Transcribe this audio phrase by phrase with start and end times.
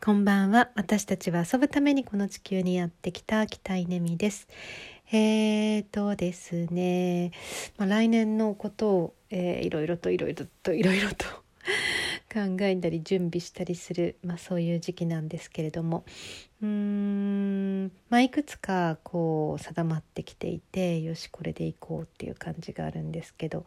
[0.00, 0.70] こんばんは。
[0.76, 4.46] 私たちは遊ぶためにこの地球にやってきた北稲美です。
[5.10, 7.32] えーとですね、
[7.76, 11.26] まあ、来年のことを、えー、いろいろといろいろといろいろと
[12.32, 16.04] 考えたり準備したりする、まあ、そういう時期なんですけれども
[16.62, 23.66] うーん、まあ、いくつかこう定まってきていてよしこれでいこうっていう感じがあるんですけど、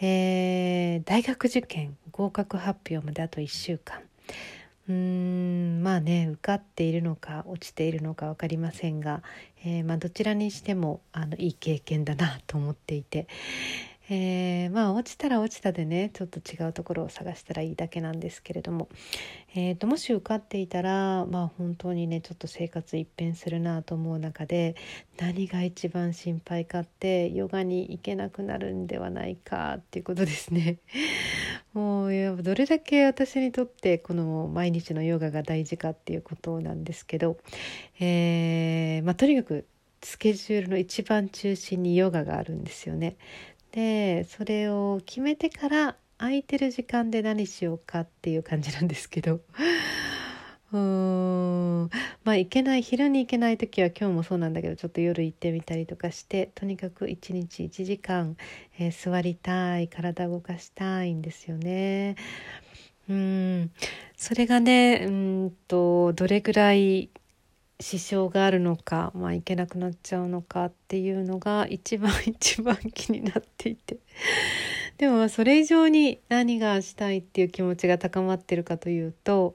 [0.00, 4.00] えー、大学受験合格発表まであと1週間。
[4.90, 4.96] うー
[5.78, 9.22] んまあね受かっているのか落ちているのか分かりませんが、
[9.64, 13.28] えー、まあ、どちらにしてもあのいい経験だなと思っていて、
[14.08, 18.88] えー、まあ落ちたら落ちたでねちょっと違うところを探したらいいだけなんですけれども、
[19.54, 24.74] えーと、もし受かっていたらまあ本当にねちょっと生活一変するなと思う中で
[25.20, 30.78] 何が一番心配かってヨガに行けなくなるんではないかっていうことですね。
[31.72, 37.36] もうやどれだけ私にとってこの毎日のヨガが大事かっていうことなんですけど、
[38.00, 39.66] えーまあ、とにかく
[40.02, 43.16] スケジュールの一番中心にヨガがあるんですよね。
[43.72, 49.40] でそれを決めてから空いてる時間で何しようかっていう感じなんですけど
[50.72, 50.76] う
[52.30, 58.36] まあ行けない昼に行けない時は今日もそうなんだけどちょっと夜行ってみたりとかしてとにかく一日1時間、
[58.78, 62.14] えー、座りたい体動かしたいんですよね。
[63.08, 63.72] うん
[64.16, 67.10] それがねうんとどれぐらい
[67.80, 73.96] 支障があるのか、まあ、いけなくなっちゃうのかっていうのが一番 一番気になっていて
[74.98, 79.52] でもそれ以上に何がしたいっていう気持ちが高まってるかというと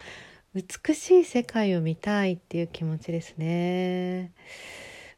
[0.55, 4.31] 美しい世界を見たいっていう気持ちですね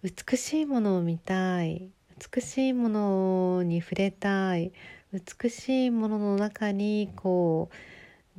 [0.02, 1.92] 美しいものを見たい
[2.34, 4.72] 美しいものに触れたい
[5.14, 7.76] 美しいものの中にこう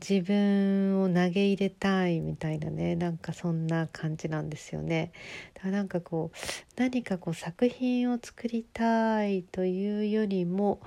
[0.00, 5.12] 自分を投げ入れたいみたいなねなんかそんな感じなんですよね。
[5.54, 6.36] だからなんかこう
[6.76, 10.80] 何かこう作品を作りたいというよりも、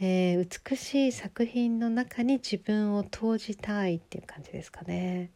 [0.00, 5.30] えー、美しい作品の中に自分を投じたいっていう感じですかね。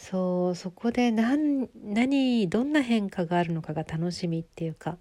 [0.00, 4.96] そうそこで何何どんな変化があるのかが楽しみっていうか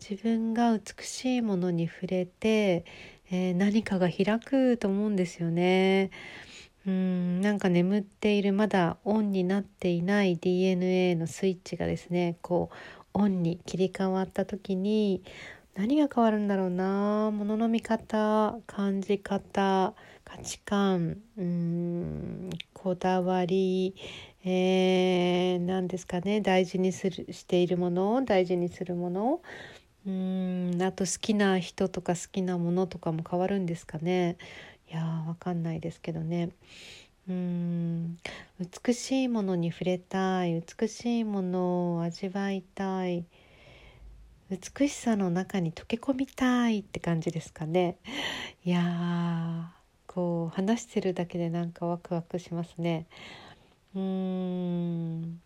[0.00, 2.84] 自分が美しいものに触れて、
[3.30, 6.10] えー、何かが開くと思うんですよね。
[6.86, 12.76] うんなんか眠っているまだオンになっていない DNA のスイッチがですねこう
[13.14, 15.22] オンに切り替わった時に
[15.74, 17.30] 何が変わるんだろうな？
[17.32, 19.94] 物の見方感じ方
[20.24, 22.50] 価値観うん
[22.82, 23.94] こだわり、
[24.44, 29.40] えー、何ですかね大事にするしているものを大事にするもの。
[30.04, 34.36] うんあと好きな人とか好きなものとかも変わるんですかね。
[34.90, 36.50] いやーわかんないですけどね。
[37.28, 38.18] うん
[38.58, 43.24] 美しいものに触れたい美しいものを味わいたい
[44.50, 47.98] 美しさの中に溶け込みたいって感じですかね。
[48.64, 49.72] いや
[50.14, 53.06] こう話してるだけでなんかワクワクしますね。
[53.94, 55.40] うーん。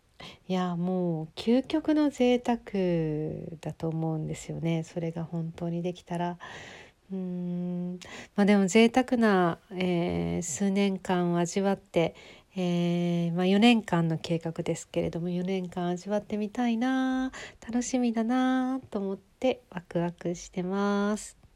[0.47, 2.59] いやもう究極の贅沢
[3.61, 4.83] だと思うんですよね。
[4.83, 6.37] それが本当にできたら。
[7.11, 7.99] うん。
[8.35, 12.15] まあでも贅沢な、えー、数年間を味わって、
[12.55, 17.31] えーまあ、4年間の計画ですけれども4年間味わってみたいな。
[17.65, 21.46] 楽しみだなと思ってワクワクしてます。